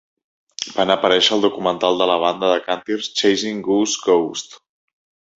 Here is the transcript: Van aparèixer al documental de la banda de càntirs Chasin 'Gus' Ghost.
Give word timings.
Van 0.75 0.91
aparèixer 0.93 1.33
al 1.35 1.43
documental 1.43 1.99
de 2.01 2.07
la 2.11 2.15
banda 2.23 2.49
de 2.51 2.63
càntirs 2.69 3.11
Chasin 3.21 3.59
'Gus' 3.67 3.93
Ghost. 4.07 4.57